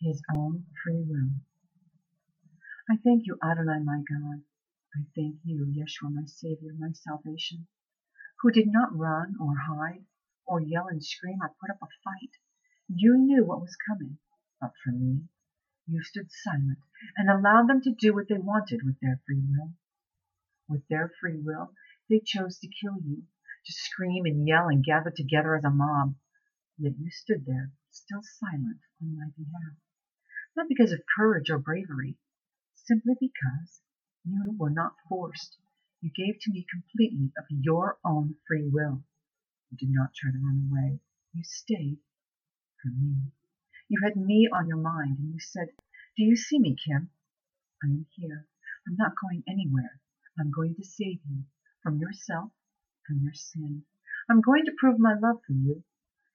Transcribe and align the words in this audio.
his 0.00 0.22
own 0.36 0.64
free 0.84 1.04
will. 1.06 1.30
I 2.90 2.96
thank 3.04 3.26
you, 3.26 3.38
Adonai, 3.42 3.80
my 3.84 3.98
God. 4.08 4.42
I 4.94 5.00
thank 5.16 5.36
you, 5.44 5.66
Yeshua, 5.66 6.12
my 6.12 6.24
Savior, 6.26 6.72
my 6.78 6.90
salvation, 6.92 7.66
who 8.40 8.50
did 8.52 8.68
not 8.68 8.96
run 8.96 9.36
or 9.40 9.54
hide 9.56 10.04
or 10.46 10.60
yell 10.60 10.88
and 10.88 11.04
scream 11.04 11.38
or 11.42 11.54
put 11.60 11.70
up 11.70 11.82
a 11.82 11.88
fight. 12.04 12.32
You 12.88 13.18
knew 13.18 13.44
what 13.44 13.60
was 13.62 13.76
coming, 13.88 14.18
but 14.60 14.72
for 14.84 14.92
me, 14.92 15.22
you 15.86 16.02
stood 16.02 16.30
silent 16.30 16.78
and 17.16 17.30
allowed 17.30 17.68
them 17.68 17.82
to 17.82 17.94
do 17.94 18.14
what 18.14 18.28
they 18.28 18.38
wanted 18.38 18.82
with 18.84 19.00
their 19.00 19.20
free 19.26 19.42
will. 19.48 19.74
With 20.68 20.86
their 20.88 21.12
free 21.20 21.40
will, 21.40 21.74
they 22.10 22.20
chose 22.24 22.58
to 22.60 22.68
kill 22.68 22.96
you, 23.04 23.24
to 23.66 23.72
scream 23.72 24.26
and 24.26 24.46
yell 24.48 24.68
and 24.68 24.84
gather 24.84 25.10
together 25.10 25.56
as 25.56 25.64
a 25.64 25.70
mob. 25.70 26.16
Yet 26.78 26.94
you 26.98 27.10
stood 27.10 27.46
there, 27.46 27.72
still 27.90 28.22
silent 28.22 28.80
on 29.02 29.16
my 29.16 29.26
behalf 29.36 29.76
not 30.58 30.68
because 30.68 30.90
of 30.90 31.00
courage 31.16 31.50
or 31.50 31.58
bravery, 31.58 32.16
simply 32.74 33.14
because 33.20 33.80
you 34.24 34.56
were 34.58 34.70
not 34.70 34.92
forced. 35.08 35.56
You 36.00 36.10
gave 36.10 36.40
to 36.40 36.50
me 36.50 36.66
completely 36.68 37.32
of 37.38 37.44
your 37.48 37.96
own 38.04 38.34
free 38.48 38.68
will. 38.68 39.04
You 39.70 39.78
did 39.78 39.90
not 39.90 40.14
try 40.14 40.32
to 40.32 40.36
run 40.36 40.68
away. 40.68 40.98
You 41.32 41.44
stayed 41.44 41.98
for 42.82 42.88
me. 42.88 43.30
You 43.88 44.00
had 44.02 44.16
me 44.16 44.48
on 44.52 44.66
your 44.66 44.78
mind 44.78 45.18
and 45.20 45.32
you 45.32 45.38
said, 45.38 45.68
Do 46.16 46.24
you 46.24 46.34
see 46.34 46.58
me, 46.58 46.74
Kim? 46.74 47.10
I 47.84 47.86
am 47.86 48.06
here. 48.16 48.48
I'm 48.88 48.96
not 48.96 49.12
going 49.22 49.44
anywhere. 49.48 50.00
I'm 50.40 50.50
going 50.50 50.74
to 50.74 50.84
save 50.84 51.20
you 51.30 51.44
from 51.84 52.00
yourself, 52.00 52.50
from 53.06 53.20
your 53.22 53.34
sin. 53.34 53.84
I'm 54.28 54.40
going 54.40 54.64
to 54.64 54.76
prove 54.76 54.98
my 54.98 55.14
love 55.14 55.38
for 55.46 55.52
you. 55.52 55.84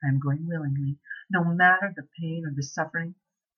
I 0.01 0.07
am 0.07 0.19
going 0.19 0.47
willingly, 0.47 0.97
no 1.29 1.43
matter 1.43 1.93
the 1.93 2.07
pain 2.17 2.43
or 2.45 2.53
the 2.55 2.63
suffering 2.63 3.15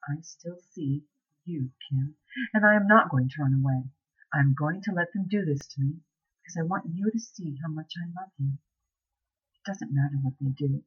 I 0.07 0.21
still 0.21 0.57
see 0.71 1.03
you, 1.45 1.71
Kim, 1.89 2.15
and 2.53 2.65
I 2.65 2.75
am 2.75 2.87
not 2.87 3.09
going 3.09 3.29
to 3.29 3.41
run 3.41 3.53
away. 3.53 3.89
I 4.33 4.39
am 4.39 4.53
going 4.53 4.81
to 4.83 4.91
let 4.91 5.11
them 5.13 5.27
do 5.27 5.43
this 5.45 5.65
to 5.67 5.81
me 5.81 6.01
because 6.41 6.57
I 6.59 6.63
want 6.63 6.93
you 6.93 7.09
to 7.09 7.19
see 7.19 7.57
how 7.63 7.71
much 7.71 7.93
I 7.97 8.05
love 8.21 8.31
you. 8.37 8.53
It 9.55 9.63
doesn't 9.65 9.93
matter 9.93 10.17
what 10.21 10.35
they 10.39 10.49
do. 10.49 10.83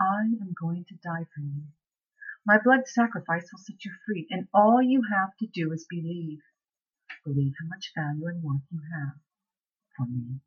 I 0.00 0.22
am 0.40 0.54
going 0.58 0.84
to 0.88 0.94
die 0.94 1.26
for 1.34 1.40
you. 1.40 1.64
My 2.46 2.58
blood 2.62 2.86
sacrifice 2.86 3.50
will 3.52 3.58
set 3.58 3.84
you 3.84 3.92
free, 4.06 4.26
and 4.30 4.48
all 4.54 4.80
you 4.80 5.02
have 5.12 5.36
to 5.40 5.46
do 5.46 5.72
is 5.72 5.86
believe. 5.90 6.40
Believe 7.24 7.54
how 7.60 7.66
much 7.66 7.92
value 7.94 8.26
and 8.26 8.42
worth 8.42 8.62
you 8.70 8.80
have 8.94 9.18
for 9.96 10.06
me. 10.06 10.40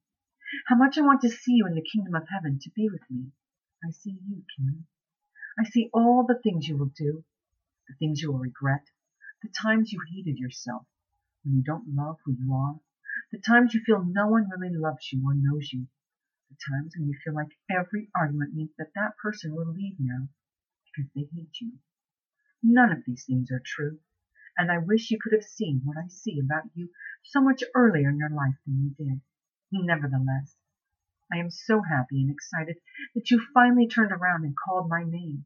How 0.67 0.75
much 0.75 0.97
I 0.97 1.01
want 1.01 1.21
to 1.21 1.29
see 1.29 1.53
you 1.53 1.67
in 1.67 1.75
the 1.75 1.81
kingdom 1.83 2.15
of 2.15 2.27
heaven 2.29 2.57
to 2.61 2.71
be 2.71 2.89
with 2.89 3.03
me. 3.09 3.31
I 3.83 3.91
see 3.91 4.17
you, 4.27 4.43
Kim. 4.57 4.87
I 5.59 5.63
see 5.65 5.89
all 5.93 6.25
the 6.25 6.39
things 6.41 6.67
you 6.67 6.77
will 6.77 6.91
do, 6.95 7.23
the 7.89 7.95
things 7.95 8.21
you 8.21 8.31
will 8.31 8.39
regret, 8.39 8.85
the 9.41 9.49
times 9.61 9.91
you 9.91 9.99
hated 10.13 10.37
yourself, 10.37 10.85
when 11.43 11.55
you 11.55 11.63
don't 11.63 11.95
love 11.95 12.17
who 12.23 12.33
you 12.39 12.53
are, 12.53 12.75
the 13.31 13.39
times 13.39 13.73
you 13.73 13.81
feel 13.85 14.05
no 14.05 14.27
one 14.27 14.47
really 14.49 14.75
loves 14.75 15.11
you 15.11 15.21
or 15.25 15.33
knows 15.33 15.73
you, 15.73 15.87
the 16.49 16.57
times 16.69 16.93
when 16.95 17.07
you 17.09 17.15
feel 17.23 17.33
like 17.33 17.57
every 17.69 18.09
argument 18.15 18.53
means 18.53 18.71
that 18.77 18.93
that 18.95 19.17
person 19.21 19.55
will 19.55 19.73
leave 19.73 19.95
now 19.99 20.27
because 20.85 21.09
they 21.15 21.27
hate 21.33 21.57
you. 21.59 21.73
None 22.61 22.91
of 22.91 23.03
these 23.05 23.25
things 23.25 23.49
are 23.51 23.61
true, 23.65 23.99
and 24.57 24.71
I 24.71 24.77
wish 24.77 25.09
you 25.09 25.17
could 25.21 25.33
have 25.33 25.43
seen 25.43 25.81
what 25.83 25.97
I 25.97 26.07
see 26.09 26.39
about 26.39 26.69
you 26.75 26.89
so 27.23 27.41
much 27.41 27.63
earlier 27.73 28.09
in 28.09 28.17
your 28.17 28.29
life 28.29 28.55
than 28.65 28.83
you 28.83 29.05
did. 29.05 29.21
Nevertheless, 29.71 30.55
I 31.31 31.37
am 31.37 31.49
so 31.49 31.81
happy 31.81 32.21
and 32.21 32.31
excited 32.31 32.77
that 33.15 33.29
you 33.31 33.41
finally 33.53 33.87
turned 33.87 34.11
around 34.11 34.43
and 34.43 34.55
called 34.57 34.89
my 34.89 35.03
name, 35.03 35.45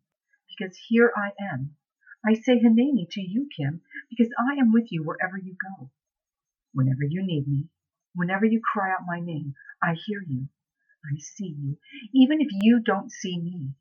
because 0.50 0.78
here 0.90 1.12
I 1.16 1.32
am 1.54 1.76
I 2.26 2.36
say 2.36 2.60
Hineni 2.60 3.08
to 3.12 3.22
you, 3.22 3.50
Kim, 3.58 3.82
because 4.10 4.32
I 4.40 4.60
am 4.60 4.72
with 4.74 4.92
you 4.92 5.04
wherever 5.04 5.38
you 5.38 5.56
go. 5.56 5.92
Whenever 6.74 7.04
you 7.04 7.24
need 7.26 7.48
me, 7.48 7.70
whenever 8.16 8.46
you 8.46 8.62
cry 8.62 8.92
out 8.94 9.08
my 9.08 9.20
name, 9.20 9.56
I 9.84 9.96
hear 10.06 10.24
you. 10.28 10.48
I 11.06 11.18
see 11.20 11.56
you, 11.60 11.78
even 12.14 12.42
if 12.42 12.50
you 12.52 12.82
don't 12.82 13.12
see 13.12 13.40
me. 13.40 13.72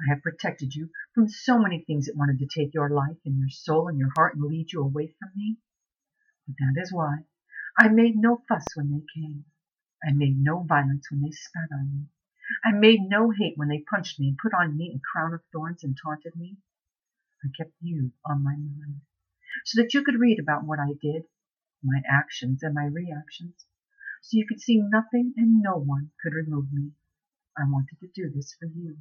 I 0.00 0.14
have 0.14 0.22
protected 0.22 0.74
you 0.74 0.90
from 1.14 1.28
so 1.28 1.58
many 1.58 1.84
things 1.84 2.06
that 2.06 2.16
wanted 2.16 2.38
to 2.40 2.46
take 2.46 2.74
your 2.74 2.90
life 2.90 3.18
and 3.24 3.38
your 3.38 3.50
soul 3.50 3.88
and 3.88 3.98
your 3.98 4.10
heart 4.16 4.34
and 4.34 4.44
lead 4.44 4.72
you 4.72 4.82
away 4.82 5.14
from 5.18 5.30
me. 5.36 5.58
But 6.46 6.56
that 6.58 6.82
is 6.82 6.92
why 6.92 7.24
I 7.78 7.88
made 7.88 8.16
no 8.16 8.42
fuss 8.48 8.76
when 8.76 8.90
they 8.90 9.04
came. 9.20 9.44
I 10.04 10.12
made 10.12 10.38
no 10.38 10.62
violence 10.62 11.10
when 11.10 11.22
they 11.22 11.32
spat 11.32 11.70
on 11.72 11.92
me. 11.92 12.06
I 12.64 12.72
made 12.72 13.00
no 13.02 13.30
hate 13.30 13.54
when 13.56 13.68
they 13.68 13.84
punched 13.90 14.20
me 14.20 14.28
and 14.28 14.38
put 14.38 14.54
on 14.54 14.76
me 14.76 14.94
a 14.96 15.00
crown 15.12 15.34
of 15.34 15.42
thorns 15.52 15.84
and 15.84 15.96
taunted 16.02 16.36
me. 16.36 16.58
I 17.44 17.48
kept 17.54 17.74
you 17.82 18.10
on 18.24 18.42
my 18.42 18.56
mind, 18.56 19.02
so 19.66 19.82
that 19.82 19.92
you 19.92 20.02
could 20.02 20.18
read 20.18 20.38
about 20.40 20.64
what 20.64 20.78
I 20.78 20.94
did, 21.02 21.24
my 21.82 22.00
actions 22.10 22.62
and 22.62 22.72
my 22.74 22.86
reactions, 22.86 23.66
so 24.22 24.38
you 24.38 24.46
could 24.46 24.62
see 24.62 24.78
nothing 24.78 25.34
and 25.36 25.60
no 25.60 25.76
one 25.76 26.10
could 26.22 26.32
remove 26.32 26.72
me. 26.72 26.92
I 27.58 27.64
wanted 27.68 28.00
to 28.00 28.08
do 28.14 28.30
this 28.30 28.56
for 28.58 28.64
you, 28.64 28.96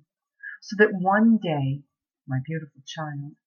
so 0.60 0.76
that 0.78 0.94
one 0.94 1.38
day, 1.38 1.84
my 2.28 2.40
beautiful 2.46 2.82
child, 2.86 3.38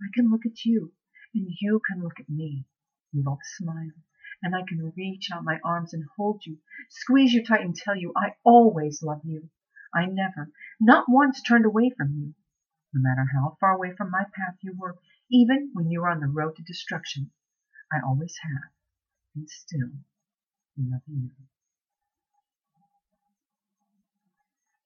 I 0.00 0.08
can 0.14 0.30
look 0.30 0.46
at 0.46 0.64
you 0.64 0.94
and 1.34 1.46
you 1.60 1.82
can 1.86 2.02
look 2.02 2.18
at 2.18 2.30
me. 2.30 2.64
We 3.12 3.20
both 3.20 3.44
smile, 3.58 3.92
and 4.42 4.56
I 4.56 4.62
can 4.66 4.94
reach 4.96 5.30
out 5.30 5.44
my 5.44 5.60
arms 5.62 5.92
and 5.92 6.04
hold 6.16 6.46
you, 6.46 6.56
squeeze 6.88 7.34
you 7.34 7.44
tight 7.44 7.60
and 7.60 7.76
tell 7.76 7.94
you 7.94 8.14
I 8.16 8.36
always 8.42 9.02
love 9.02 9.20
you. 9.24 9.50
I 9.94 10.06
never, 10.06 10.50
not 10.80 11.04
once 11.08 11.42
turned 11.42 11.66
away 11.66 11.90
from 11.90 12.14
you. 12.16 12.34
No 12.92 13.02
matter 13.02 13.24
how 13.32 13.56
far 13.60 13.72
away 13.72 13.94
from 13.96 14.10
my 14.10 14.24
path 14.24 14.56
you 14.62 14.74
were, 14.76 14.98
even 15.30 15.70
when 15.74 15.90
you 15.90 16.00
were 16.00 16.08
on 16.08 16.20
the 16.20 16.26
road 16.26 16.56
to 16.56 16.62
destruction, 16.62 17.30
I 17.92 18.00
always 18.04 18.36
have, 18.42 18.72
and 19.34 19.48
still 19.48 19.90
love 20.76 21.02
you. 21.06 21.30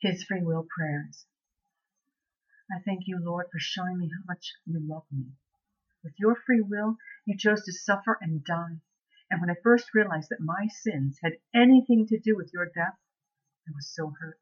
His 0.00 0.25
free 0.25 0.43
will 0.43 0.66
prayers. 0.76 1.26
I 2.70 2.81
thank 2.81 3.06
you, 3.06 3.19
Lord, 3.19 3.47
for 3.50 3.59
showing 3.59 3.98
me 3.98 4.10
how 4.10 4.25
much 4.26 4.53
you 4.66 4.81
love 4.81 5.06
me. 5.10 5.32
With 6.03 6.19
your 6.19 6.34
free 6.34 6.60
will, 6.60 6.98
you 7.25 7.38
chose 7.38 7.64
to 7.64 7.72
suffer 7.72 8.19
and 8.20 8.44
die. 8.44 8.81
And 9.31 9.41
when 9.41 9.50
I 9.50 9.54
first 9.62 9.94
realized 9.94 10.28
that 10.28 10.41
my 10.41 10.66
sins 10.66 11.19
had 11.22 11.38
anything 11.54 12.06
to 12.09 12.19
do 12.19 12.37
with 12.37 12.53
your 12.53 12.66
death, 12.66 12.98
I 13.66 13.72
was 13.75 13.88
so 13.94 14.10
hurt. 14.20 14.38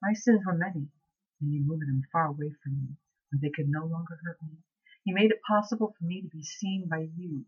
My 0.00 0.12
sins 0.12 0.42
were 0.46 0.54
many, 0.54 0.88
and 1.40 1.52
you 1.52 1.62
moved 1.64 1.82
them 1.82 2.02
far 2.12 2.26
away 2.26 2.50
from 2.62 2.80
me, 2.80 2.96
where 3.30 3.40
they 3.42 3.50
could 3.54 3.68
no 3.68 3.84
longer 3.84 4.18
hurt 4.24 4.38
me. 4.42 4.58
You 5.04 5.14
made 5.14 5.30
it 5.30 5.40
possible 5.46 5.94
for 5.98 6.04
me 6.04 6.22
to 6.22 6.28
be 6.28 6.42
seen 6.42 6.88
by 6.88 7.08
you. 7.16 7.44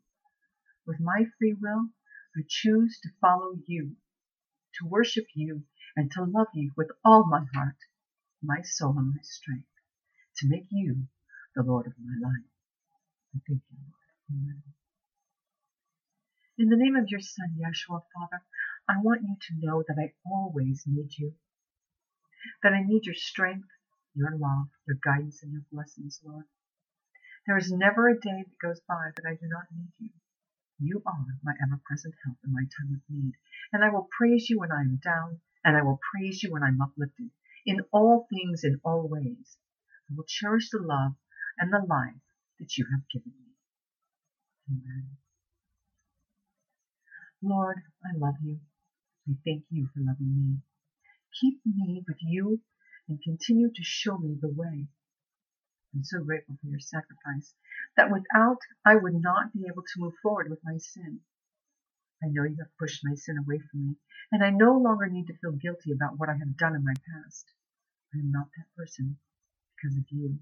With 0.87 1.01
my 1.01 1.25
free 1.39 1.55
will, 1.61 1.89
I 2.37 2.43
choose 2.49 2.99
to 3.03 3.09
follow 3.21 3.55
you, 3.67 3.97
to 4.81 4.87
worship 4.87 5.27
you, 5.35 5.65
and 5.97 6.11
to 6.13 6.25
love 6.25 6.49
you 6.55 6.73
with 6.77 6.89
all 7.05 7.27
my 7.27 7.45
heart, 7.55 7.77
my 8.43 8.63
soul, 8.63 8.95
and 8.97 9.11
my 9.11 9.23
strength, 9.23 9.67
to 10.37 10.49
make 10.49 10.67
you 10.71 11.09
the 11.57 11.63
Lord 11.63 11.87
of 11.87 11.95
my 11.99 12.29
life. 12.29 12.47
I 13.35 13.39
thank 13.49 13.63
you, 13.71 13.79
Lord. 13.83 13.95
Amen. 14.31 14.63
In 16.59 16.69
the 16.69 16.77
name 16.77 16.97
of 16.97 17.09
your 17.09 17.21
Son, 17.21 17.57
Yeshua, 17.59 18.03
Father, 18.15 18.43
I 18.89 19.01
want 19.03 19.23
you 19.23 19.37
to 19.41 19.67
know 19.67 19.83
that 19.87 19.97
I 20.01 20.13
always 20.27 20.85
need 20.87 21.11
you, 21.19 21.35
that 22.63 22.73
I 22.73 22.83
need 22.85 23.07
your 23.07 23.15
strength, 23.15 23.69
your 24.19 24.37
love, 24.37 24.67
your 24.87 24.99
guidance, 25.03 25.43
and 25.43 25.53
your 25.53 25.63
blessings, 25.71 26.21
Lord. 26.27 26.45
There 27.47 27.57
is 27.57 27.71
never 27.71 28.09
a 28.09 28.19
day 28.19 28.45
that 28.45 28.59
goes 28.61 28.81
by 28.89 29.11
that 29.15 29.25
I 29.25 29.35
do 29.35 29.47
not 29.47 29.71
need 29.73 29.93
you. 29.99 30.11
You 30.81 31.03
are 31.07 31.25
my 31.43 31.53
ever-present 31.63 32.15
help 32.25 32.37
in 32.45 32.53
my 32.53 32.65
time 32.79 32.95
of 32.95 33.01
need, 33.09 33.35
and 33.73 33.85
I 33.85 33.91
will 33.91 34.09
praise 34.19 34.51
you 34.51 34.59
when 34.59 34.73
I 34.73 34.81
am 34.81 35.01
down, 35.03 35.41
and 35.65 35.77
I 35.77 35.83
will 35.83 36.01
praise 36.13 36.43
you 36.43 36.53
when 36.53 36.65
I'm 36.65 36.83
uplifted. 36.83 37.31
In 37.65 37.81
all 37.93 38.27
things, 38.31 38.65
in 38.65 38.81
all 38.85 39.09
ways, 39.09 39.57
I 40.11 40.15
will 40.17 40.25
cherish 40.27 40.71
the 40.71 40.81
love 40.83 41.13
and 41.59 41.73
the 41.73 41.85
life 41.87 42.23
that 42.59 42.77
you 42.77 42.87
have 42.91 43.09
given 43.13 43.33
me. 43.39 43.55
Amen. 44.71 45.17
Lord, 47.43 47.79
I 48.05 48.17
love 48.19 48.37
you. 48.43 48.59
I 49.29 49.35
thank 49.45 49.65
you 49.71 49.89
for 49.95 50.01
loving 50.01 50.35
me. 50.35 50.59
Keep 51.41 51.61
me 51.67 52.03
with 52.07 52.19
you 52.21 52.61
and 53.09 53.23
continue 53.23 53.69
to 53.69 53.83
show 53.83 54.19
me 54.19 54.37
the 54.41 54.53
way. 54.53 54.87
I'm 55.95 56.05
so 56.05 56.21
grateful 56.23 56.57
for 56.61 56.69
your 56.69 56.81
sacrifice 56.81 57.55
that 57.97 58.11
without 58.11 58.59
I 58.85 58.97
would 58.97 59.15
not 59.15 59.53
be 59.53 59.65
able 59.67 59.83
to 59.83 60.01
move 60.01 60.15
forward 60.23 60.51
with 60.51 60.61
my 60.63 60.77
sin. 60.77 61.21
I 62.23 62.29
know 62.29 62.45
you 62.45 62.57
have 62.59 62.77
pushed 62.79 63.05
my 63.05 63.15
sin 63.15 63.39
away 63.39 63.61
from 63.71 63.89
me, 63.89 63.97
and 64.31 64.45
I 64.45 64.51
no 64.51 64.77
longer 64.77 65.09
need 65.09 65.29
to 65.29 65.39
feel 65.39 65.53
guilty 65.53 65.93
about 65.93 66.19
what 66.19 66.29
I 66.29 66.37
have 66.37 66.57
done 66.57 66.77
in 66.77 66.85
my 66.85 66.95
past. 66.95 67.47
I 68.15 68.19
am 68.19 68.31
not 68.31 68.49
that 68.57 68.75
person 68.77 69.19
because 69.77 69.97
of 69.97 70.05
you. 70.11 70.41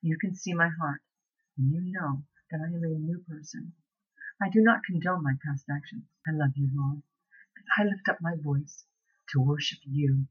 You 0.00 0.16
can 0.18 0.34
see 0.34 0.54
my 0.54 0.68
heart, 0.68 1.02
and 1.58 1.70
you 1.70 1.82
know 1.92 2.22
that 2.50 2.60
I 2.60 2.66
am 2.66 2.82
a 2.82 2.98
new 2.98 3.18
person. 3.28 3.74
I 4.40 4.48
do 4.48 4.60
not 4.62 4.84
condone 4.84 5.22
my 5.22 5.34
past 5.44 5.66
actions. 5.70 6.04
I 6.26 6.32
love 6.32 6.56
you, 6.56 6.70
Lord, 6.72 7.02
and 7.56 7.66
I 7.78 7.84
lift 7.84 8.08
up 8.08 8.18
my 8.20 8.36
voice 8.42 8.84
to 9.30 9.40
worship 9.40 9.80
you 9.84 10.28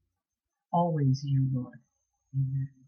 always 0.74 1.24
you, 1.26 1.48
Lord. 1.54 1.80
Amen. 2.36 2.81